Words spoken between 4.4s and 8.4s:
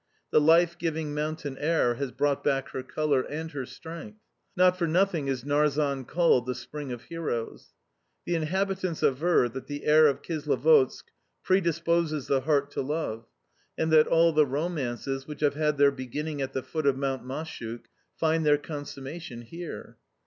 Not for nothing is Narzan called the "Spring of Heroes." The